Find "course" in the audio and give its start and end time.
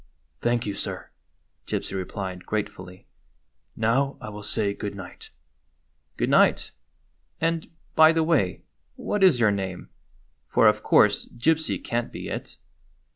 10.81-11.27